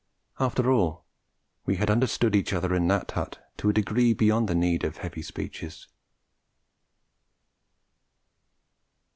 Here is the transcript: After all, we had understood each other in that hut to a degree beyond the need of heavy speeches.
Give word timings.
After 0.39 0.71
all, 0.71 1.05
we 1.67 1.75
had 1.75 1.91
understood 1.91 2.35
each 2.35 2.53
other 2.53 2.73
in 2.73 2.87
that 2.87 3.11
hut 3.11 3.37
to 3.57 3.69
a 3.69 3.73
degree 3.73 4.15
beyond 4.15 4.49
the 4.49 4.55
need 4.55 4.83
of 4.83 4.97
heavy 4.97 5.21
speeches. 5.21 5.87